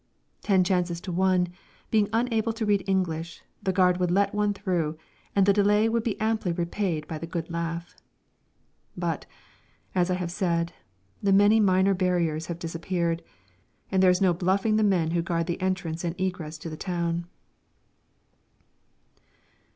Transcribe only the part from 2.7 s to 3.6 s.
English,